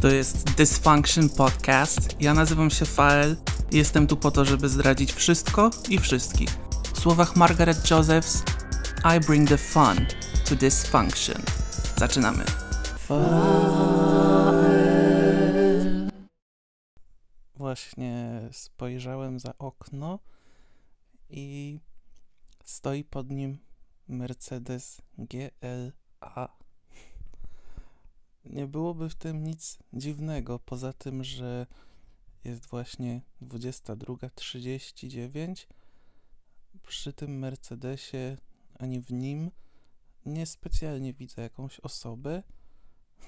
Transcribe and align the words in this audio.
To 0.00 0.08
jest 0.08 0.54
Dysfunction 0.54 1.28
Podcast. 1.28 2.20
Ja 2.20 2.34
nazywam 2.34 2.70
się 2.70 2.84
Fael 2.84 3.36
jestem 3.72 4.06
tu 4.06 4.16
po 4.16 4.30
to, 4.30 4.44
żeby 4.44 4.68
zdradzić 4.68 5.12
wszystko 5.12 5.70
i 5.88 5.98
wszystkich. 5.98 6.48
W 6.94 7.00
słowach 7.00 7.36
Margaret 7.36 7.90
Josephs, 7.90 8.42
I 9.16 9.26
bring 9.26 9.48
the 9.48 9.58
fun 9.58 10.06
to 10.48 10.56
dysfunction. 10.56 11.42
Zaczynamy. 11.96 12.44
Właśnie 17.54 18.40
spojrzałem 18.52 19.40
za 19.40 19.58
okno 19.58 20.18
i 21.30 21.78
stoi 22.64 23.04
pod 23.04 23.30
nim 23.30 23.58
Mercedes 24.08 25.02
GLA. 25.18 26.58
Nie 28.44 28.66
byłoby 28.66 29.08
w 29.08 29.14
tym 29.14 29.44
nic 29.44 29.78
dziwnego, 29.92 30.58
poza 30.58 30.92
tym, 30.92 31.24
że 31.24 31.66
jest 32.44 32.66
właśnie 32.66 33.22
22.39. 33.42 35.66
Przy 36.82 37.12
tym 37.12 37.38
Mercedesie 37.38 38.36
ani 38.78 39.00
w 39.00 39.12
nim 39.12 39.50
nie 40.26 40.46
specjalnie 40.46 41.14
widzę 41.14 41.42
jakąś 41.42 41.80
osobę, 41.80 42.42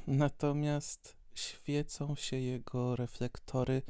natomiast 0.06 1.16
świecą 1.34 2.14
się 2.14 2.36
jego 2.36 2.96
reflektory 2.96 3.82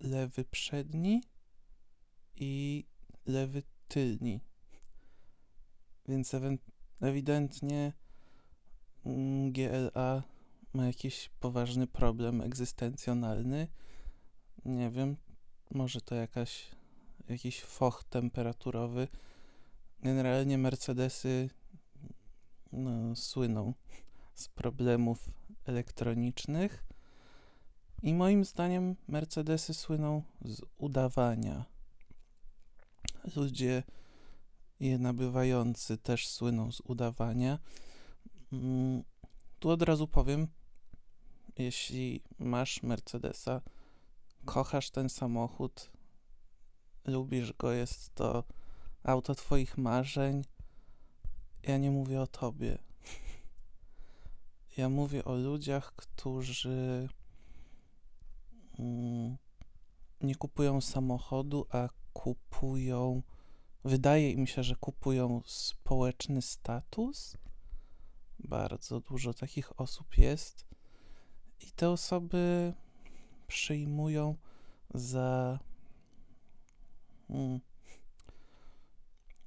lewy 0.00 0.44
przedni 0.44 1.22
i 2.36 2.84
lewy 3.26 3.62
tylni. 3.88 4.40
Więc 6.08 6.32
ewidentnie 7.00 7.92
GLA 9.50 10.22
ma 10.74 10.86
jakiś 10.86 11.30
poważny 11.40 11.86
problem 11.86 12.40
egzystencjonalny. 12.40 13.68
Nie 14.64 14.90
wiem, 14.90 15.16
może 15.70 16.00
to 16.00 16.14
jakaś, 16.14 16.70
jakiś 17.28 17.62
foch 17.62 18.04
temperaturowy. 18.04 19.08
Generalnie 20.02 20.58
Mercedesy 20.58 21.50
no, 22.72 23.16
słyną 23.16 23.74
z 24.34 24.48
problemów 24.48 25.30
elektronicznych. 25.66 26.84
I 28.02 28.14
moim 28.14 28.44
zdaniem 28.44 28.96
Mercedesy 29.08 29.74
słyną 29.74 30.22
z 30.44 30.60
udawania. 30.76 31.64
Ludzie 33.36 33.82
je 34.80 34.98
nabywający 34.98 35.98
też 35.98 36.28
słyną 36.28 36.72
z 36.72 36.80
udawania. 36.84 37.58
Mm, 38.52 39.02
tu 39.58 39.70
od 39.70 39.82
razu 39.82 40.08
powiem, 40.08 40.48
jeśli 41.58 42.22
masz 42.38 42.82
Mercedesa, 42.82 43.60
kochasz 44.44 44.90
ten 44.90 45.08
samochód, 45.08 45.90
lubisz 47.04 47.52
go, 47.52 47.72
jest 47.72 48.14
to 48.14 48.44
auto 49.04 49.34
Twoich 49.34 49.78
marzeń, 49.78 50.44
ja 51.62 51.78
nie 51.78 51.90
mówię 51.90 52.20
o 52.20 52.26
Tobie. 52.26 52.78
Ja 54.76 54.88
mówię 54.88 55.24
o 55.24 55.36
ludziach, 55.36 55.92
którzy 55.96 57.08
mm, 58.78 59.36
nie 60.20 60.34
kupują 60.34 60.80
samochodu, 60.80 61.66
a 61.70 61.88
kupują. 62.12 63.22
Wydaje 63.84 64.30
im 64.30 64.46
się, 64.46 64.62
że 64.62 64.76
kupują 64.76 65.42
społeczny 65.46 66.42
status. 66.42 67.36
Bardzo 68.38 69.00
dużo 69.00 69.34
takich 69.34 69.80
osób 69.80 70.18
jest. 70.18 70.66
I 71.60 71.70
te 71.70 71.90
osoby 71.90 72.74
przyjmują 73.46 74.36
za. 74.94 75.58
Hmm, 77.28 77.60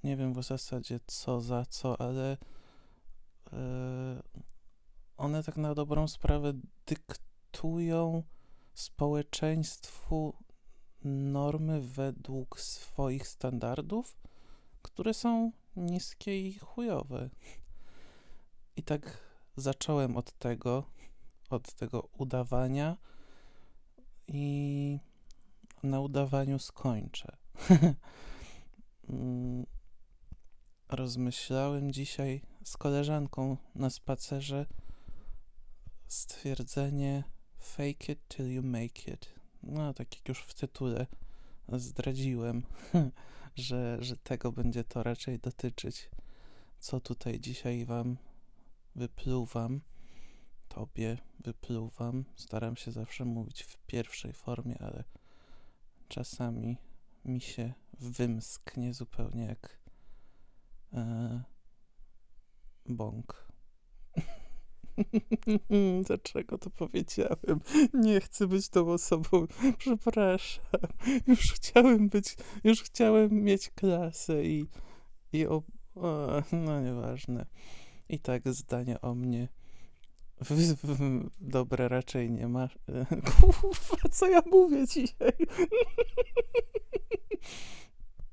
nie 0.03 0.18
wiem 0.18 0.34
w 0.34 0.44
zasadzie 0.44 1.00
co 1.07 1.41
za 1.41 1.66
co, 1.66 2.01
ale 2.01 2.38
yy, 3.51 3.59
one 5.18 5.44
tak 5.44 5.57
na 5.57 5.75
dobrą 5.75 6.07
sprawę 6.07 6.53
dyktują 6.85 8.24
społeczeństwu 8.74 10.34
normy 11.03 11.81
według 11.81 12.59
swoich 12.59 13.28
standardów, 13.28 14.18
które 14.81 15.13
są 15.13 15.51
niskie 15.75 16.47
i 16.47 16.59
chujowe. 16.59 17.30
I 18.81 18.84
tak 18.84 19.18
zacząłem 19.56 20.18
od 20.18 20.31
tego, 20.40 20.84
od 21.50 21.74
tego 21.74 22.09
udawania 22.18 22.97
i 24.28 25.00
na 25.84 26.00
udawaniu 26.00 26.59
skończę. 26.59 27.38
Mm, 29.09 29.66
rozmyślałem 30.90 31.92
dzisiaj 31.92 32.42
z 32.64 32.78
koleżanką 32.78 33.58
na 33.75 33.90
spacerze 33.90 34.66
stwierdzenie 36.08 37.24
fake 37.59 38.12
it 38.13 38.28
till 38.28 38.52
you 38.52 38.63
make 38.63 39.08
it. 39.08 39.34
No, 39.63 39.94
tak 39.94 40.16
jak 40.16 40.30
już 40.30 40.40
w 40.44 40.53
tytule 40.53 41.08
zdradziłem, 41.69 42.63
że, 43.56 43.98
że 44.00 44.18
tego 44.18 44.52
będzie 44.52 44.84
to 44.84 45.03
raczej 45.03 45.40
dotyczyć. 45.40 46.09
Co 46.80 47.00
tutaj 47.00 47.40
dzisiaj 47.40 47.86
wam 47.86 48.18
wypluwam, 48.96 49.81
tobie 50.68 51.18
wypluwam. 51.40 52.25
Staram 52.35 52.75
się 52.75 52.91
zawsze 52.91 53.25
mówić 53.25 53.63
w 53.63 53.78
pierwszej 53.78 54.34
formie, 54.34 54.78
ale 54.81 55.03
czasami 56.07 56.78
mi 57.25 57.41
się 57.41 57.74
wymsknie 58.00 58.94
zupełnie 58.94 59.46
jak 59.46 59.80
e, 60.94 61.44
bąk. 62.85 63.51
Dlaczego 66.07 66.57
to 66.57 66.69
powiedziałem? 66.69 67.62
Nie 67.94 68.22
chcę 68.22 68.47
być 68.47 68.69
tą 68.69 68.91
osobą. 68.91 69.47
Przepraszam. 69.78 70.66
Już 71.28 71.53
chciałem 71.53 72.09
być, 72.09 72.35
już 72.63 72.84
chciałem 72.84 73.31
mieć 73.44 73.69
klasę 73.69 74.46
i, 74.46 74.66
i 75.34 75.47
o, 75.47 75.63
o, 75.96 76.44
no 76.51 76.81
nieważne. 76.81 77.46
I 78.11 78.19
tak 78.19 78.53
zdanie 78.53 79.01
o 79.01 79.16
mnie 79.16 79.47
dobre 81.41 81.88
raczej 81.88 82.31
nie 82.31 82.47
ma. 82.47 82.69
Kurwa, 83.41 84.09
co 84.11 84.27
ja 84.27 84.41
mówię 84.51 84.88
dzisiaj? 84.88 85.31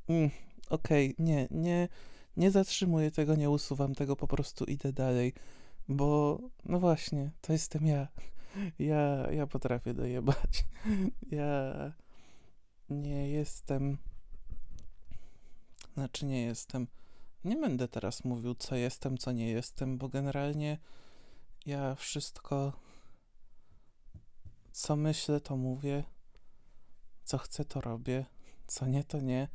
Mm, 0.09 0.31
okej, 0.71 1.13
okay, 1.13 1.27
nie, 1.27 1.49
nie, 1.51 1.89
nie 2.37 2.51
zatrzymuję 2.51 3.11
tego, 3.11 3.35
nie 3.35 3.51
usuwam 3.51 3.95
tego, 3.95 4.17
po 4.17 4.27
prostu 4.27 4.65
idę 4.65 4.93
dalej. 4.93 5.33
Bo, 5.89 6.39
no 6.65 6.81
właśnie, 6.81 7.31
to 7.41 7.53
jestem 7.53 7.87
ja. 7.87 8.09
Ja, 8.79 9.31
ja 9.31 9.47
potrafię 9.47 9.95
dojebać. 9.95 10.65
Ja 11.31 11.93
nie 12.91 13.31
jestem. 13.31 13.99
Znaczy, 15.95 16.27
nie 16.27 16.43
jestem. 16.43 16.87
Nie 17.45 17.57
będę 17.57 17.89
teraz 17.89 18.25
mówił, 18.25 18.55
co 18.55 18.77
jestem, 18.77 19.19
co 19.19 19.33
nie 19.33 19.51
jestem, 19.51 19.99
bo 19.99 20.09
generalnie 20.09 20.79
ja 21.67 21.95
wszystko, 21.95 22.73
co 24.73 24.97
myślę, 24.97 25.41
to 25.41 25.57
mówię, 25.57 26.05
co 27.25 27.39
chcę, 27.39 27.65
to 27.65 27.81
robię, 27.81 28.27
co 28.67 28.87
nie, 28.87 29.05
to 29.05 29.21
nie. 29.21 29.49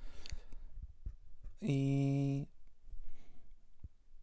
I 1.61 2.47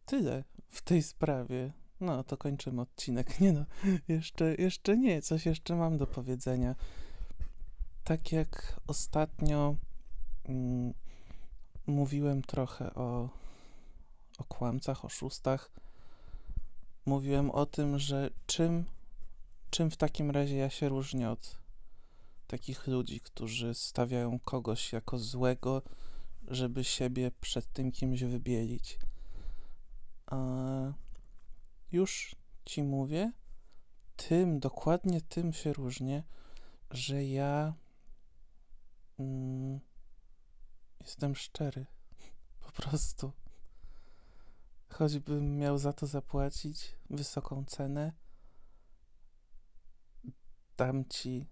tyle 0.05 0.43
w 0.69 0.81
tej 0.81 1.03
sprawie. 1.03 1.71
No, 1.99 2.23
to 2.23 2.37
kończymy 2.37 2.81
odcinek. 2.81 3.39
Nie 3.39 3.53
no, 3.53 3.65
jeszcze, 4.07 4.55
jeszcze 4.55 4.97
nie, 4.97 5.21
coś 5.21 5.45
jeszcze 5.45 5.75
mam 5.75 5.97
do 5.97 6.07
powiedzenia. 6.07 6.75
Tak 8.03 8.31
jak 8.31 8.79
ostatnio 8.87 9.75
mm, 10.45 10.93
mówiłem 11.87 12.41
trochę 12.41 12.93
o, 12.93 13.29
o 14.37 14.43
kłamcach, 14.43 15.05
oszustach, 15.05 15.71
mówiłem 17.05 17.51
o 17.51 17.65
tym, 17.65 17.99
że 17.99 18.29
czym, 18.45 18.85
czym 19.69 19.91
w 19.91 19.97
takim 19.97 20.31
razie 20.31 20.55
ja 20.55 20.69
się 20.69 20.89
różnię 20.89 21.29
od 21.29 21.61
takich 22.47 22.87
ludzi, 22.87 23.21
którzy 23.21 23.73
stawiają 23.73 24.39
kogoś 24.39 24.93
jako 24.93 25.19
złego, 25.19 25.81
żeby 26.47 26.83
siebie 26.83 27.31
przed 27.41 27.73
tym 27.73 27.91
kimś 27.91 28.23
wybielić. 28.23 28.99
A 30.25 30.37
już 31.91 32.35
ci 32.65 32.83
mówię, 32.83 33.31
tym, 34.15 34.59
dokładnie 34.59 35.21
tym 35.21 35.53
się 35.53 35.73
różnię, 35.73 36.23
że 36.91 37.25
ja 37.25 37.73
mm, 39.19 39.79
jestem 40.99 41.35
szczery. 41.35 41.85
Po 42.65 42.71
prostu. 42.71 43.31
Choćbym 44.91 45.57
miał 45.57 45.77
za 45.77 45.93
to 45.93 46.07
zapłacić 46.07 46.95
wysoką 47.09 47.65
cenę, 47.65 48.13
dam 50.77 51.05
ci, 51.05 51.47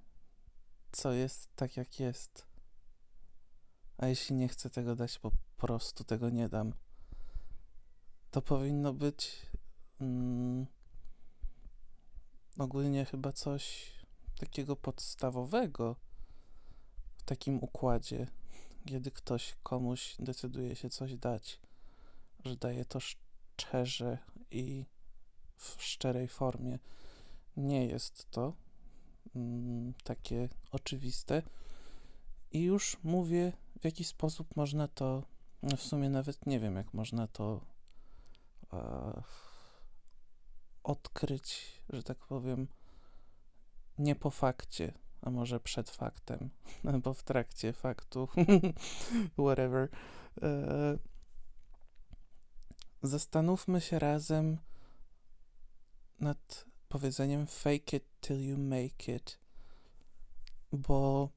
co 0.91 1.13
jest 1.13 1.56
tak, 1.56 1.77
jak 1.77 2.00
jest. 2.00 2.45
A 3.97 4.07
jeśli 4.07 4.36
nie 4.36 4.47
chcę 4.47 4.69
tego 4.69 4.95
dać, 4.95 5.19
po 5.19 5.31
prostu 5.57 6.03
tego 6.03 6.30
nie 6.30 6.50
dam. 6.50 6.74
To 8.31 8.41
powinno 8.41 8.94
być 8.94 9.45
mm, 10.01 10.65
ogólnie 12.57 13.06
chyba 13.06 13.31
coś 13.31 13.91
takiego 14.39 14.75
podstawowego 14.75 15.95
w 17.18 17.24
takim 17.24 17.63
układzie, 17.63 18.27
kiedy 18.86 19.12
ktoś 19.12 19.56
komuś 19.63 20.15
decyduje 20.19 20.75
się 20.75 20.89
coś 20.89 21.15
dać, 21.15 21.59
że 22.45 22.56
daje 22.56 22.86
to 22.86 23.00
i 24.51 24.85
w 25.56 25.83
szczerej 25.83 26.27
formie. 26.27 26.79
Nie 27.57 27.85
jest 27.85 28.31
to 28.31 28.53
mm, 29.35 29.94
takie 30.03 30.50
oczywiste. 30.71 31.41
I 32.51 32.63
już 32.63 32.97
mówię, 33.03 33.53
w 33.81 33.85
jaki 33.85 34.03
sposób 34.03 34.56
można 34.56 34.88
to, 34.88 35.23
w 35.77 35.81
sumie 35.81 36.09
nawet 36.09 36.45
nie 36.45 36.59
wiem, 36.59 36.75
jak 36.75 36.94
można 36.94 37.27
to 37.27 37.61
e, 38.73 39.23
odkryć, 40.83 41.81
że 41.89 42.03
tak 42.03 42.17
powiem, 42.17 42.67
nie 43.97 44.15
po 44.15 44.29
fakcie, 44.29 44.94
a 45.21 45.29
może 45.29 45.59
przed 45.59 45.89
faktem, 45.89 46.50
albo 46.89 47.13
w 47.13 47.23
trakcie 47.23 47.73
faktu, 47.73 48.27
whatever. 49.38 49.89
E, 50.41 50.97
zastanówmy 53.04 53.81
się 53.81 54.00
razem 54.00 54.57
nad 56.19 56.66
powiedzeniem 56.90 57.48
fake 57.48 57.98
it 57.98 58.04
till 58.22 58.40
you 58.40 58.57
make 58.57 59.10
it, 59.10 59.40
bo 60.72 61.30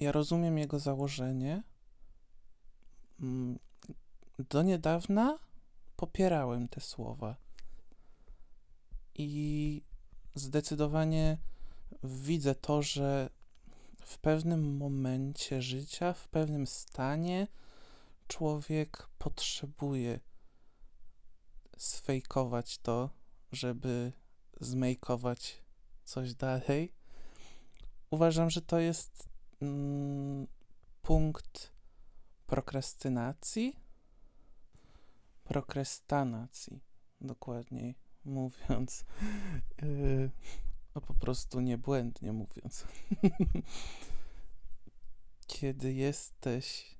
ja 0.00 0.12
rozumiem 0.12 0.58
jego 0.58 0.78
założenie. 0.78 1.62
Mm, 3.20 3.58
do 4.38 4.62
niedawna 4.62 5.38
popierałem 5.96 6.68
te 6.68 6.80
słowa 6.80 7.36
i 9.14 9.82
zdecydowanie 10.34 11.38
widzę 12.02 12.54
to, 12.54 12.82
że 12.82 13.30
w 14.00 14.18
pewnym 14.18 14.76
momencie 14.76 15.62
życia, 15.62 16.12
w 16.12 16.28
pewnym 16.28 16.66
stanie 16.66 17.46
człowiek 18.28 19.08
potrzebuje 19.18 20.20
sfejkować 21.80 22.78
to, 22.78 23.10
żeby 23.52 24.12
zmejkować 24.60 25.62
coś 26.04 26.34
dalej. 26.34 26.92
Uważam, 28.10 28.50
że 28.50 28.62
to 28.62 28.78
jest 28.78 29.28
mm, 29.62 30.46
punkt 31.02 31.72
prokrastynacji, 32.46 33.76
prokrastynacji, 35.44 36.80
dokładniej 37.20 37.94
mówiąc, 38.24 39.04
yy, 39.82 40.30
a 40.94 41.00
po 41.00 41.14
prostu 41.14 41.60
niebłędnie 41.60 42.32
mówiąc. 42.32 42.86
Kiedy 45.46 45.92
jesteś 45.92 46.96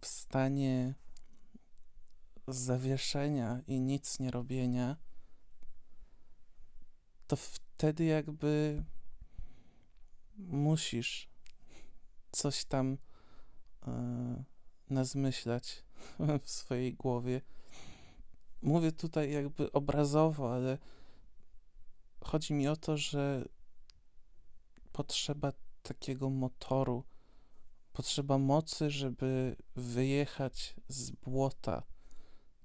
w 0.00 0.06
stanie 0.06 0.94
zawieszenia 2.48 3.60
i 3.66 3.80
nic 3.80 4.18
nie 4.18 4.30
robienia, 4.30 4.96
to 7.26 7.36
wtedy 7.36 8.04
jakby 8.04 8.84
musisz 10.36 11.28
coś 12.32 12.64
tam 12.64 12.98
e, 13.86 14.44
nazmyślać 14.90 15.84
w 16.42 16.50
swojej 16.50 16.94
głowie. 16.94 17.40
Mówię 18.62 18.92
tutaj 18.92 19.32
jakby 19.32 19.72
obrazowo, 19.72 20.54
ale 20.54 20.78
chodzi 22.24 22.54
mi 22.54 22.68
o 22.68 22.76
to, 22.76 22.96
że 22.96 23.48
potrzeba 24.92 25.52
takiego 25.82 26.30
motoru, 26.30 27.04
potrzeba 27.92 28.38
mocy, 28.38 28.90
żeby 28.90 29.56
wyjechać 29.76 30.74
z 30.88 31.10
błota. 31.10 31.82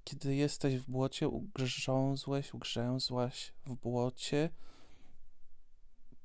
Kiedy 0.04 0.34
jesteś 0.34 0.76
w 0.76 0.90
błocie, 0.90 1.28
ugrzązłeś, 1.28 2.54
ugrzęzłaś 2.54 3.52
w 3.66 3.76
błocie, 3.76 4.50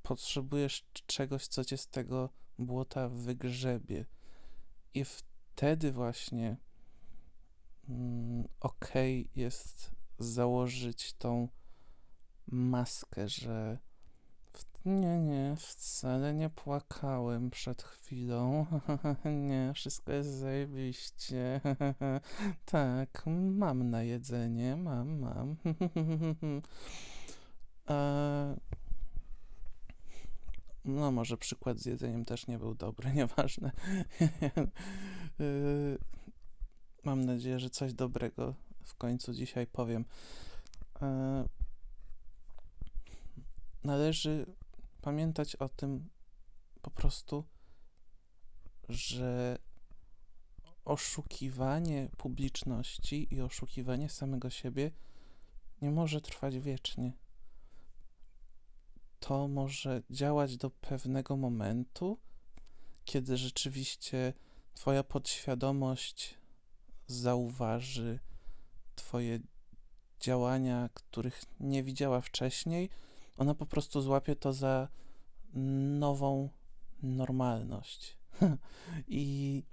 potrzebujesz 0.04 0.86
czegoś, 1.06 1.48
co 1.48 1.66
cię 1.66 1.77
z 1.77 1.88
tego 1.88 2.30
błota 2.60 3.10
wygrzebie. 3.10 4.06
I 4.94 5.06
wtedy 5.06 5.92
właśnie 5.92 6.57
mm, 7.89 8.48
ok 8.60 8.92
jest 9.36 9.92
założyć 10.19 11.13
tą 11.13 11.48
maskę, 12.48 13.30
że 13.30 13.80
nie, 14.85 15.19
nie, 15.19 15.55
wcale 15.55 16.33
nie 16.33 16.49
płakałem 16.49 17.49
przed 17.49 17.83
chwilą. 17.83 18.65
nie, 19.49 19.71
wszystko 19.75 20.11
jest 20.11 20.29
zajebiście. 20.29 21.61
tak, 22.65 23.23
mam 23.51 23.89
na 23.89 24.03
jedzenie, 24.03 24.75
mam, 24.75 25.19
mam. 25.19 25.55
e, 27.89 28.57
no, 30.85 31.11
może 31.11 31.37
przykład 31.37 31.79
z 31.79 31.85
jedzeniem 31.85 32.25
też 32.25 32.47
nie 32.47 32.59
był 32.59 32.75
dobry, 32.75 33.13
nieważne. 33.13 33.71
Y, 35.39 35.97
mam 37.03 37.25
nadzieję, 37.25 37.59
że 37.59 37.69
coś 37.69 37.93
dobrego 37.93 38.55
w 38.83 38.95
końcu 38.95 39.33
dzisiaj 39.33 39.67
powiem. 39.67 40.05
E, 41.01 41.45
należy 43.83 44.45
pamiętać 45.06 45.56
o 45.56 45.69
tym 45.69 46.10
po 46.81 46.92
prostu, 46.92 47.44
że 48.90 49.57
oszukiwanie 50.86 52.10
publiczności 52.18 53.34
i 53.34 53.42
oszukiwanie 53.42 54.10
samego 54.10 54.50
siebie 54.50 54.92
nie 55.81 55.92
może 55.92 56.22
trwać 56.22 56.60
wiecznie. 56.60 57.13
To 59.19 59.48
może 59.48 60.04
działać 60.10 60.57
do 60.57 60.69
pewnego 60.69 61.38
momentu, 61.38 62.19
kiedy 63.04 63.38
rzeczywiście 63.38 64.33
Twoja 64.74 65.04
podświadomość 65.04 66.38
zauważy 67.07 68.19
Twoje 68.95 69.40
działania, 70.19 70.90
których 70.94 71.44
nie 71.59 71.83
widziała 71.83 72.21
wcześniej, 72.21 72.90
ona 73.37 73.56
po 73.56 73.65
prostu 73.65 74.01
złapie 74.01 74.35
to 74.35 74.54
za 74.54 74.87
nową 75.99 76.49
normalność 77.04 78.18
i, 79.07 79.63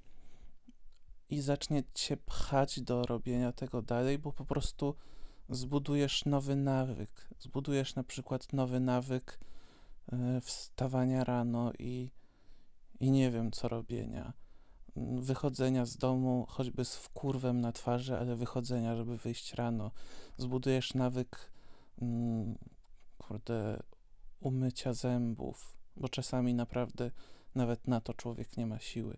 i 1.29 1.41
zacznie 1.41 1.83
cię 1.95 2.17
pchać 2.17 2.81
do 2.81 3.03
robienia 3.03 3.53
tego 3.53 3.83
dalej, 3.83 4.19
bo 4.19 4.33
po 4.33 4.45
prostu 4.45 4.95
zbudujesz 5.49 6.25
nowy 6.25 6.57
nawyk. 6.57 7.29
Zbudujesz 7.39 7.95
na 7.95 8.05
przykład 8.05 8.53
nowy 8.53 8.81
nawyk 8.81 9.39
e, 10.13 10.41
wstawania 10.41 11.25
rano 11.25 11.73
i, 11.79 12.11
i 13.01 13.11
nie 13.11 13.31
wiem 13.31 13.51
co 13.51 13.69
robienia. 13.69 14.33
Wychodzenia 14.97 15.87
z 15.87 15.97
domu, 15.97 16.47
choćby 16.49 16.85
z 16.85 16.97
wkurwem 16.97 17.61
na 17.61 17.73
twarzy, 17.73 18.19
ale 18.19 18.37
wychodzenia, 18.37 18.97
żeby 18.97 19.17
wyjść 19.17 19.55
rano. 19.55 19.91
Zbudujesz 20.37 20.95
nawyk, 20.95 21.53
mm, 22.03 22.59
kurde, 23.29 23.83
umycia 24.41 24.93
zębów, 24.93 25.77
bo 25.97 26.09
czasami 26.09 26.55
naprawdę 26.55 27.11
nawet 27.55 27.87
na 27.87 28.01
to 28.01 28.15
człowiek 28.15 28.57
nie 28.57 28.67
ma 28.67 28.79
siły. 28.79 29.17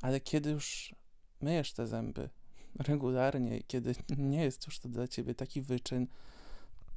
Ale 0.00 0.20
kiedy 0.20 0.50
już 0.50 0.94
myjesz 1.40 1.72
te 1.72 1.86
zęby, 1.86 2.30
regularnie, 2.88 3.62
kiedy 3.62 3.94
nie 4.16 4.42
jest 4.42 4.66
już 4.66 4.78
to 4.78 4.88
dla 4.88 5.08
ciebie 5.08 5.34
taki 5.34 5.62
wyczyn, 5.62 6.06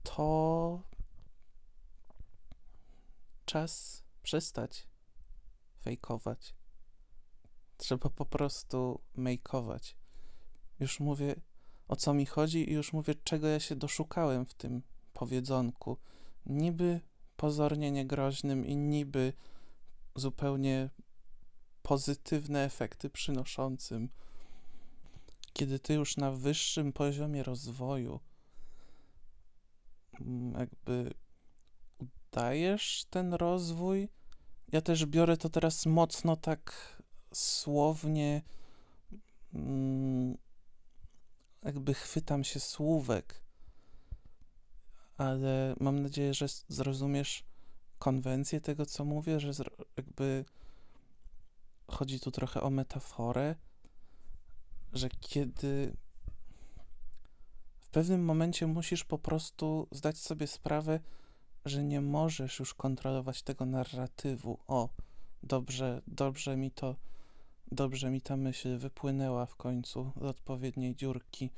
to 0.03 0.82
czas 3.46 4.03
przestać 4.24 4.88
fejkować. 5.82 6.56
Trzeba 7.77 8.10
po 8.10 8.25
prostu 8.25 9.01
makeować. 9.15 9.96
Już 10.80 11.00
mówię, 11.00 11.36
o 11.88 11.96
co 11.96 12.13
mi 12.13 12.25
chodzi 12.25 12.70
i 12.70 12.74
już 12.74 12.94
mówię, 12.94 13.15
czego 13.24 13.48
ja 13.48 13.60
się 13.60 13.75
doszukałem 13.75 14.46
w 14.46 14.53
tym 14.53 14.82
powiedzonku. 15.13 15.98
Niby 16.46 17.02
pozornie 17.36 17.92
niegroźnym 17.92 18.66
i 18.66 18.76
niby 18.76 19.34
zupełnie 20.16 20.90
pozytywne 21.82 22.64
efekty 22.64 23.10
przynoszącym 23.10 24.10
kiedy 25.54 25.80
ty 25.80 25.94
już 25.94 26.18
na 26.18 26.32
wyższym 26.32 26.94
poziomie 26.94 27.44
rozwoju 27.44 28.20
mm, 30.22 30.60
jakby 30.60 31.14
udajesz 32.00 33.06
ten 33.10 33.34
rozwój. 33.34 34.10
Ja 34.72 34.82
też 34.82 35.06
biorę 35.06 35.38
to 35.38 35.50
teraz 35.50 35.86
mocno 35.86 36.36
tak 36.38 36.98
słownie, 37.34 38.42
mm, 39.54 40.38
jakby 41.64 41.94
chwytam 41.94 42.44
się 42.44 42.60
słówek, 42.60 43.43
ale 45.17 45.75
mam 45.79 46.00
nadzieję, 46.00 46.34
że 46.34 46.46
zrozumiesz 46.67 47.43
konwencję 48.00 48.62
tego, 48.62 48.86
co 48.86 49.05
mówię, 49.05 49.39
że 49.39 49.51
jakby 49.98 50.46
chodzi 51.88 52.20
tu 52.20 52.32
trochę 52.32 52.62
o 52.62 52.70
metaforę, 52.70 53.55
że 54.93 55.10
kiedy 55.10 55.96
w 57.79 57.89
pewnym 57.89 58.25
momencie 58.25 58.67
musisz 58.67 59.03
po 59.03 59.17
prostu 59.17 59.88
zdać 59.91 60.17
sobie 60.17 60.48
sprawę, 60.48 61.00
że 61.65 61.84
nie 61.84 62.01
możesz 62.01 62.60
już 62.60 62.74
kontrolować 62.74 63.41
tego 63.41 63.65
narratywu. 63.65 64.60
O, 64.67 64.89
dobrze, 65.43 66.01
dobrze 66.08 66.58
mi 66.58 66.72
to, 66.72 66.96
dobrze 67.72 68.10
mi 68.10 68.22
ta 68.22 68.38
myśl 68.38 68.77
wypłynęła 68.77 69.46
w 69.46 69.55
końcu 69.55 70.12
z 70.22 70.24
odpowiedniej 70.24 70.96
dziurki. 70.96 71.50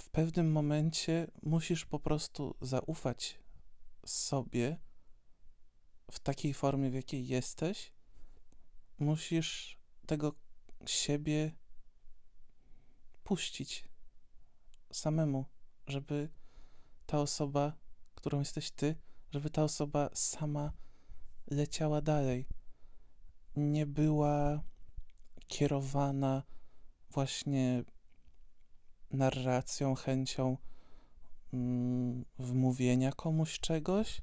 W 0.00 0.10
pewnym 0.10 0.52
momencie 0.52 1.30
musisz 1.42 1.86
po 1.86 1.98
prostu 1.98 2.56
zaufać 2.60 3.38
sobie 4.06 4.78
w 6.10 6.18
takiej 6.18 6.54
formie, 6.54 6.90
w 6.90 6.94
jakiej 6.94 7.26
jesteś. 7.26 7.92
Musisz 8.98 9.78
tego 10.06 10.34
siebie 10.86 11.52
puścić 13.24 13.88
samemu, 14.92 15.44
żeby 15.86 16.28
ta 17.06 17.18
osoba 17.18 17.80
którą 18.20 18.38
jesteś 18.38 18.70
ty, 18.70 18.96
żeby 19.30 19.50
ta 19.50 19.64
osoba 19.64 20.10
sama 20.14 20.72
leciała 21.50 22.00
dalej. 22.00 22.46
Nie 23.56 23.86
była 23.86 24.62
kierowana 25.46 26.42
właśnie 27.10 27.84
narracją, 29.10 29.94
chęcią 29.94 30.56
mm, 31.52 32.24
wmówienia 32.38 33.12
komuś 33.12 33.60
czegoś, 33.60 34.22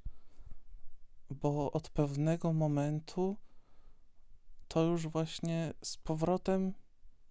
bo 1.29 1.71
od 1.71 1.89
pewnego 1.89 2.53
momentu 2.53 3.37
to 4.67 4.83
już 4.83 5.07
właśnie 5.07 5.73
z 5.83 5.97
powrotem, 5.97 6.73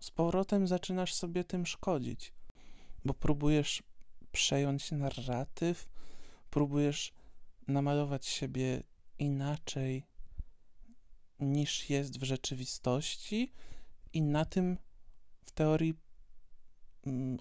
z 0.01 0.11
powrotem 0.11 0.67
zaczynasz 0.67 1.15
sobie 1.15 1.45
tym 1.45 1.67
szkodzić, 1.67 2.33
bo 3.05 3.15
próbujesz 3.15 3.83
przejąć 4.33 4.93
narratyw, 4.93 5.89
próbujesz 6.51 7.13
namalować 7.69 8.27
siebie 8.27 8.83
inaczej 9.19 10.05
niż 11.41 11.91
jest 11.91 12.19
w 12.19 12.23
rzeczywistości 12.23 13.53
i 14.13 14.23
na 14.23 14.45
tym 14.45 14.79
w 15.45 15.51
teorii 15.51 15.95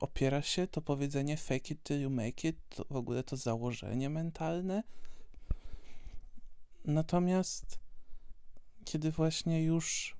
opiera 0.01 0.41
się 0.41 0.67
to 0.67 0.81
powiedzenie 0.81 1.37
fake 1.37 1.73
it 1.73 1.83
till 1.83 2.01
you 2.01 2.09
make 2.09 2.45
it, 2.45 2.57
w 2.89 2.95
ogóle 2.95 3.23
to 3.23 3.37
założenie 3.37 4.09
mentalne. 4.09 4.83
Natomiast 6.85 7.79
kiedy 8.85 9.11
właśnie 9.11 9.63
już 9.63 10.17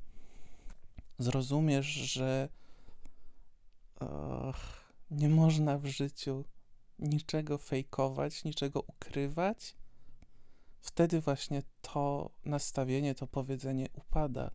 zrozumiesz, 1.20 1.86
że 1.86 2.50
och, 4.00 4.56
nie 5.12 5.30
można 5.30 5.78
w 5.78 5.86
życiu 5.86 6.46
niczego 7.00 7.58
fejkować, 7.58 8.44
niczego 8.44 8.82
ukrywać, 8.82 9.76
wtedy 10.82 11.22
właśnie 11.22 11.64
to 11.82 12.30
nastawienie, 12.46 13.16
to 13.16 13.28
powiedzenie 13.28 13.88
upada. 13.94 14.52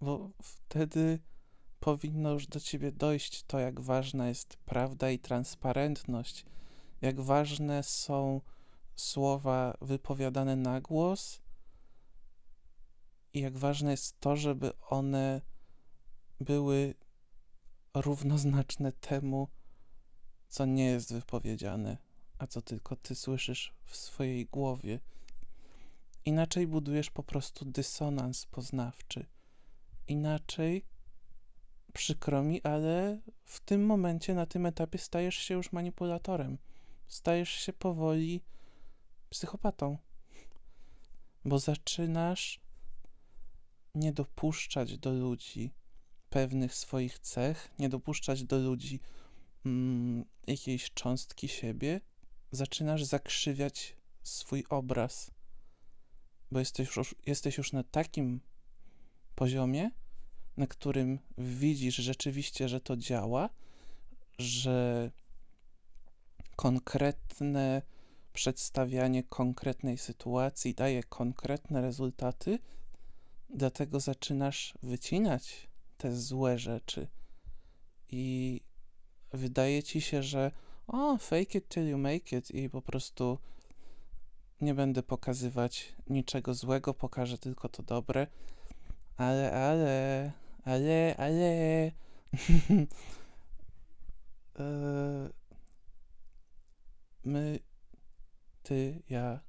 Bo 0.00 0.30
wtedy 0.42 1.18
powinno 1.84 2.30
już 2.32 2.46
do 2.46 2.60
ciebie 2.60 2.92
dojść 2.92 3.42
to, 3.42 3.58
jak 3.58 3.80
ważna 3.80 4.28
jest 4.28 4.56
prawda 4.56 5.10
i 5.10 5.18
transparentność, 5.18 6.44
jak 7.00 7.20
ważne 7.20 7.82
są 7.82 8.40
słowa 8.96 9.76
wypowiadane 9.80 10.56
na 10.56 10.80
głos 10.80 11.40
i 13.32 13.40
jak 13.40 13.58
ważne 13.58 13.90
jest 13.90 14.20
to, 14.20 14.36
żeby 14.36 14.72
one 14.80 15.40
były 16.40 16.94
równoznaczne 17.94 18.92
temu, 18.92 19.48
co 20.48 20.66
nie 20.66 20.86
jest 20.86 21.12
wypowiedziane, 21.12 21.98
a 22.38 22.46
co 22.46 22.62
tylko 22.62 22.96
ty 22.96 23.14
słyszysz 23.14 23.74
w 23.84 23.96
swojej 23.96 24.46
głowie. 24.46 25.00
Inaczej 26.24 26.66
budujesz 26.66 27.10
po 27.10 27.22
prostu 27.22 27.64
dysonans 27.64 28.46
poznawczy. 28.46 29.26
Inaczej, 30.08 30.84
przykro 31.94 32.42
mi, 32.42 32.62
ale 32.62 33.20
w 33.44 33.60
tym 33.60 33.86
momencie, 33.86 34.34
na 34.34 34.46
tym 34.46 34.66
etapie 34.66 34.98
stajesz 34.98 35.36
się 35.36 35.54
już 35.54 35.72
manipulatorem. 35.72 36.58
Stajesz 37.06 37.50
się 37.50 37.72
powoli 37.72 38.42
psychopatą, 39.30 39.98
bo 41.44 41.58
zaczynasz 41.58 42.60
nie 43.94 44.12
dopuszczać 44.12 44.98
do 44.98 45.12
ludzi 45.12 45.70
pewnych 46.30 46.74
swoich 46.74 47.18
cech, 47.18 47.70
nie 47.78 47.88
dopuszczać 47.88 48.44
do 48.44 48.58
ludzi 48.58 49.00
mm, 49.66 50.24
jakiejś 50.46 50.90
cząstki 50.94 51.48
siebie, 51.48 52.00
zaczynasz 52.50 53.04
zakrzywiać 53.04 53.96
swój 54.22 54.64
obraz, 54.68 55.30
bo 56.50 56.58
jesteś 56.58 56.96
już, 56.96 57.14
jesteś 57.26 57.58
już 57.58 57.72
na 57.72 57.82
takim 57.82 58.40
poziomie, 59.34 59.90
na 60.56 60.66
którym 60.66 61.18
widzisz 61.38 61.96
rzeczywiście, 61.96 62.68
że 62.68 62.80
to 62.80 62.96
działa, 62.96 63.50
że 64.38 65.10
konkretne 66.56 67.82
przedstawianie 68.32 69.22
konkretnej 69.22 69.98
sytuacji 69.98 70.74
daje 70.74 71.02
konkretne 71.02 71.82
rezultaty, 71.82 72.58
dlatego 73.50 74.00
zaczynasz 74.00 74.74
wycinać 74.82 75.68
te 75.98 76.16
złe 76.16 76.58
rzeczy. 76.58 77.06
I 78.08 78.60
wydaje 79.32 79.82
ci 79.82 80.00
się, 80.00 80.22
że 80.22 80.50
o, 80.86 81.16
fake 81.18 81.58
it 81.58 81.68
till 81.68 81.88
you 81.88 81.98
make 81.98 82.32
it 82.32 82.50
i 82.50 82.70
po 82.70 82.82
prostu 82.82 83.38
nie 84.60 84.74
będę 84.74 85.02
pokazywać 85.02 85.94
niczego 86.10 86.54
złego, 86.54 86.94
pokażę 86.94 87.38
tylko 87.38 87.68
to 87.68 87.82
dobre, 87.82 88.26
ale, 89.16 89.52
ale, 89.52 90.32
ale, 90.64 91.16
ale, 91.16 91.44
e, 94.58 95.30
my, 97.24 97.58
ty, 98.62 99.02
ja, 99.08 99.40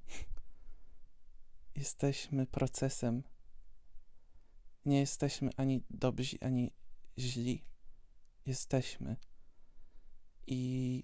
jesteśmy 1.75 2.47
procesem. 2.47 3.23
Nie 4.85 4.99
jesteśmy 4.99 5.49
ani 5.57 5.83
dobrzy, 5.89 6.37
ani 6.41 6.71
źli. 7.17 7.63
Jesteśmy 8.45 9.15
i 10.47 11.03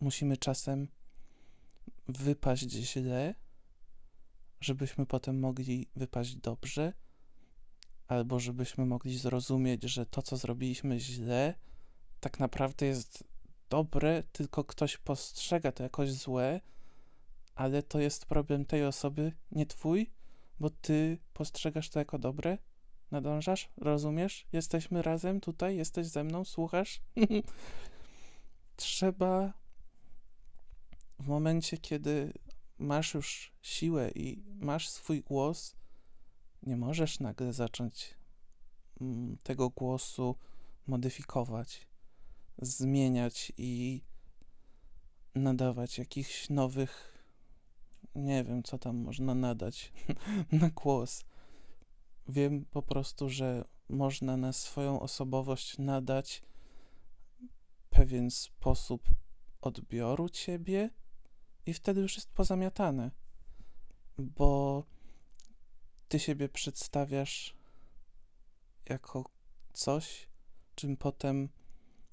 musimy 0.00 0.36
czasem 0.36 0.88
wypaść 2.08 2.70
źle, 2.70 3.34
żebyśmy 4.60 5.06
potem 5.06 5.38
mogli 5.38 5.88
wypaść 5.96 6.36
dobrze, 6.36 6.92
albo 8.08 8.40
żebyśmy 8.40 8.86
mogli 8.86 9.18
zrozumieć, 9.18 9.82
że 9.82 10.06
to, 10.06 10.22
co 10.22 10.36
zrobiliśmy 10.36 11.00
źle, 11.00 11.54
tak 12.20 12.40
naprawdę 12.40 12.86
jest 12.86 13.24
dobre, 13.70 14.22
tylko 14.32 14.64
ktoś 14.64 14.96
postrzega 14.96 15.72
to 15.72 15.82
jakoś 15.82 16.12
złe, 16.12 16.60
ale 17.54 17.82
to 17.82 18.00
jest 18.00 18.26
problem 18.26 18.64
tej 18.64 18.84
osoby, 18.84 19.32
nie 19.52 19.66
twój, 19.66 20.10
bo 20.60 20.70
ty 20.70 21.18
postrzegasz 21.32 21.90
to 21.90 21.98
jako 21.98 22.18
dobre. 22.18 22.58
Nadążasz? 23.10 23.68
Rozumiesz? 23.76 24.46
Jesteśmy 24.52 25.02
razem 25.02 25.40
tutaj? 25.40 25.76
Jesteś 25.76 26.06
ze 26.06 26.24
mną? 26.24 26.44
Słuchasz? 26.44 27.00
trzeba 28.76 29.52
w 31.18 31.26
momencie, 31.28 31.78
kiedy 31.78 32.32
masz 32.78 33.14
już 33.14 33.52
siłę 33.62 34.10
i 34.14 34.42
masz 34.60 34.88
swój 34.88 35.20
głos, 35.22 35.76
nie 36.62 36.76
możesz 36.76 37.20
nagle 37.20 37.52
zacząć 37.52 38.14
mm, 39.00 39.36
tego 39.42 39.70
głosu 39.70 40.36
modyfikować, 40.86 41.88
zmieniać 42.58 43.52
i 43.56 44.02
nadawać 45.34 45.98
jakichś 45.98 46.50
nowych, 46.50 47.24
nie 48.14 48.44
wiem, 48.44 48.62
co 48.62 48.78
tam 48.78 48.96
można 48.96 49.34
nadać 49.34 49.92
na 50.52 50.70
głos. 50.70 51.24
Wiem 52.28 52.64
po 52.64 52.82
prostu, 52.82 53.28
że 53.28 53.64
można 53.88 54.36
na 54.36 54.52
swoją 54.52 55.00
osobowość 55.00 55.78
nadać 55.78 56.42
pewien 57.90 58.30
sposób 58.30 59.08
odbioru 59.60 60.28
ciebie, 60.28 60.90
i 61.68 61.74
wtedy 61.74 62.00
już 62.00 62.16
jest 62.16 62.30
pozamiatane, 62.30 63.10
bo 64.18 64.84
ty 66.08 66.18
siebie 66.18 66.48
przedstawiasz 66.48 67.54
jako 68.88 69.24
coś, 69.72 70.28
czym 70.74 70.96
potem, 70.96 71.48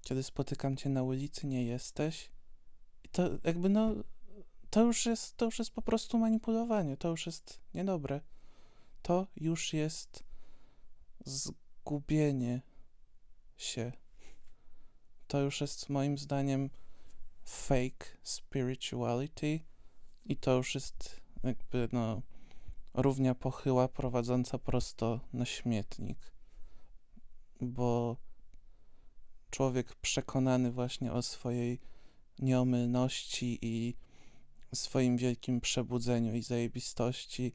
kiedy 0.01 0.23
spotykam 0.23 0.77
cię 0.77 0.89
na 0.89 1.03
ulicy, 1.03 1.47
nie 1.47 1.65
jesteś. 1.65 2.31
I 3.03 3.09
to 3.09 3.29
jakby 3.43 3.69
no, 3.69 3.95
to 4.69 4.81
już 4.81 5.05
jest, 5.05 5.37
to 5.37 5.45
już 5.45 5.59
jest 5.59 5.71
po 5.71 5.81
prostu 5.81 6.17
manipulowanie, 6.17 6.97
to 6.97 7.09
już 7.09 7.25
jest 7.25 7.59
niedobre. 7.73 8.21
To 9.01 9.27
już 9.35 9.73
jest 9.73 10.23
zgubienie 11.25 12.61
się. 13.57 13.91
To 15.27 15.39
już 15.39 15.61
jest 15.61 15.89
moim 15.89 16.17
zdaniem 16.17 16.69
fake 17.45 18.05
spirituality 18.23 19.59
i 20.25 20.37
to 20.37 20.57
już 20.57 20.75
jest 20.75 21.21
jakby 21.43 21.89
no 21.91 22.21
równia 22.95 23.35
pochyła 23.35 23.87
prowadząca 23.87 24.59
prosto 24.59 25.19
na 25.33 25.45
śmietnik. 25.45 26.33
Bo 27.61 28.17
człowiek 29.49 29.95
przekonany 29.95 30.71
właśnie 30.71 31.13
o 31.13 31.21
swojej 31.21 31.79
nieomylności 32.39 33.59
i 33.61 33.95
swoim 34.73 35.17
wielkim 35.17 35.61
przebudzeniu 35.61 36.35
i 36.35 36.41
zajebistości, 36.41 37.53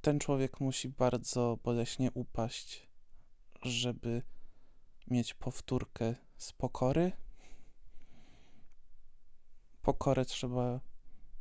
ten 0.00 0.18
człowiek 0.18 0.60
musi 0.60 0.88
bardzo 0.88 1.58
boleśnie 1.64 2.12
upaść, 2.12 2.88
żeby 3.62 4.22
mieć 5.06 5.34
powtórkę 5.34 6.14
z 6.36 6.52
pokory. 6.52 7.12
Pokorę 9.82 10.24
trzeba 10.24 10.80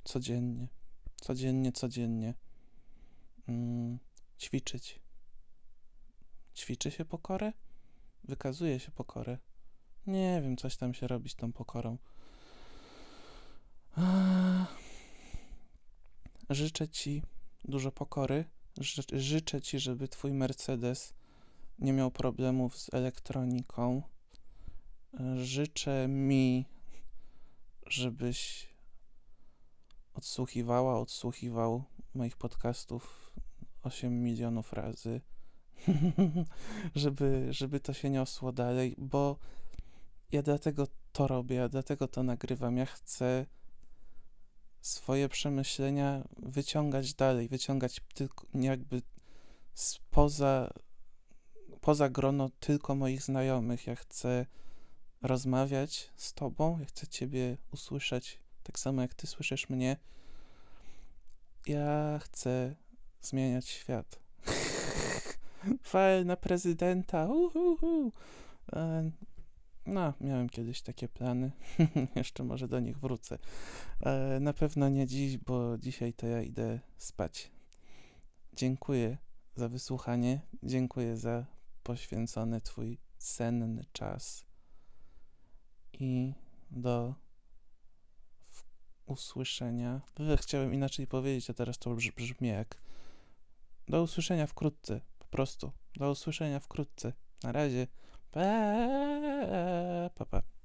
codziennie, 0.03 0.67
codziennie, 1.19 1.71
codziennie 1.71 2.33
mm, 3.47 3.99
ćwiczyć. 4.39 4.99
Ćwiczy 6.55 6.91
się 6.91 7.05
pokorę? 7.05 7.53
Wykazuje 8.23 8.79
się 8.79 8.91
pokorę. 8.91 9.37
Nie 10.07 10.41
wiem, 10.41 10.57
coś 10.57 10.77
tam 10.77 10.93
się 10.93 11.07
robi 11.07 11.29
z 11.29 11.35
tą 11.35 11.53
pokorą. 11.53 11.97
Życzę 16.49 16.89
Ci 16.89 17.21
dużo 17.65 17.91
pokory. 17.91 18.45
Ży 18.77 19.01
życzę 19.13 19.61
Ci, 19.61 19.79
żeby 19.79 20.07
Twój 20.07 20.33
Mercedes 20.33 21.13
nie 21.79 21.93
miał 21.93 22.11
problemów 22.11 22.77
z 22.77 22.93
elektroniką. 22.93 24.01
Życzę 25.37 26.07
mi, 26.07 26.65
żebyś 27.87 28.67
odsłuchiwała, 30.19 30.99
odsłuchiwał 30.99 31.83
moich 32.13 32.37
podcastów 32.37 33.33
8 33.83 34.23
milionów 34.23 34.73
razy, 34.73 35.21
żeby, 36.95 37.47
żeby 37.49 37.79
to 37.79 37.93
się 37.93 38.09
niosło 38.09 38.51
dalej, 38.51 38.95
bo 38.97 39.37
ja 40.31 40.41
dlatego 40.41 40.87
to 41.11 41.27
robię, 41.27 41.55
ja 41.55 41.69
dlatego 41.69 42.07
to 42.07 42.23
nagrywam. 42.23 42.77
Ja 42.77 42.85
chcę 42.85 43.45
swoje 44.81 45.29
przemyślenia 45.29 46.27
wyciągać 46.37 47.13
dalej, 47.13 47.49
wyciągać 47.49 48.01
tylko 48.13 48.47
jakby 48.53 49.01
spoza 49.73 50.73
poza 51.81 52.09
grono 52.09 52.49
tylko 52.59 52.95
moich 52.95 53.23
znajomych. 53.23 53.87
Ja 53.87 53.95
chcę 53.95 54.45
rozmawiać 55.21 56.11
z 56.15 56.33
Tobą, 56.33 56.79
ja 56.79 56.85
chcę 56.85 57.07
Ciebie 57.07 57.57
usłyszeć 57.73 58.39
tak 58.69 58.79
samo 58.79 59.01
jak 59.01 59.13
Ty 59.13 59.27
słyszysz 59.27 59.69
mnie. 59.69 59.97
Ja 61.67 62.19
chcę 62.19 62.75
zmieniać 63.21 63.67
świat. 63.67 64.19
Fajl 65.83 66.25
na 66.25 66.35
prezydenta. 66.37 67.25
Uhuhu. 67.25 68.11
E, 68.73 69.11
no, 69.85 70.13
miałem 70.21 70.49
kiedyś 70.49 70.81
takie 70.81 71.07
plany. 71.07 71.51
Jeszcze 72.15 72.43
może 72.43 72.67
do 72.67 72.79
nich 72.79 72.99
wrócę. 72.99 73.37
E, 74.01 74.39
na 74.39 74.53
pewno 74.53 74.89
nie 74.89 75.07
dziś, 75.07 75.37
bo 75.37 75.77
dzisiaj 75.77 76.13
to 76.13 76.27
ja 76.27 76.41
idę 76.41 76.79
spać. 76.97 77.51
Dziękuję 78.53 79.17
za 79.55 79.69
wysłuchanie. 79.69 80.41
Dziękuję 80.63 81.17
za 81.17 81.45
poświęcony 81.83 82.61
Twój 82.61 82.99
cenny 83.17 83.85
czas. 83.93 84.45
I 85.93 86.33
do 86.71 87.28
usłyszenia. 89.09 90.01
Chciałem 90.37 90.73
inaczej 90.73 91.07
powiedzieć, 91.07 91.49
a 91.49 91.53
teraz 91.53 91.77
to 91.77 91.95
brzmi 91.95 92.47
jak 92.47 92.81
do 93.87 94.03
usłyszenia 94.03 94.47
wkrótce. 94.47 95.01
Po 95.19 95.25
prostu. 95.25 95.71
Do 95.95 96.11
usłyszenia 96.11 96.59
wkrótce. 96.59 97.13
Na 97.43 97.51
razie. 97.51 97.87
Pa, 98.31 98.41
pa, 100.15 100.25
pa. 100.25 100.58